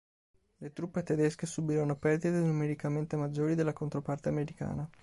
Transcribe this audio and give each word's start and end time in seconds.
Le 0.57 0.73
truppe 0.73 1.03
tedesche 1.03 1.45
subirono 1.45 1.95
perdite 1.95 2.31
numericamente 2.31 3.15
maggiori 3.17 3.53
della 3.53 3.71
controparte 3.71 4.29
americana. 4.29 4.89